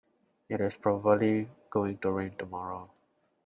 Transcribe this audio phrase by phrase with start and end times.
[0.49, 2.89] It is probably going to rain tomorrow.